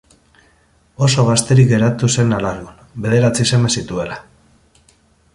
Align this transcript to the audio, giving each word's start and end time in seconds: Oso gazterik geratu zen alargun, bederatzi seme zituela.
Oso 1.07 1.25
gazterik 1.25 1.67
geratu 1.71 2.09
zen 2.15 2.33
alargun, 2.37 2.79
bederatzi 3.03 3.45
seme 3.53 3.71
zituela. 3.81 4.17